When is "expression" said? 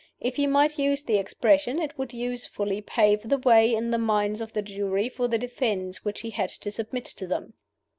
1.19-1.79